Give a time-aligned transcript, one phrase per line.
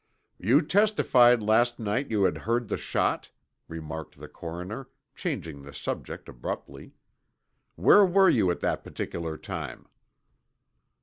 [0.39, 3.29] "You testified last night that you had heard the shot?"
[3.67, 6.93] remarked the coroner, changing the subject abruptly.
[7.75, 9.87] "Where were you at that particular time?"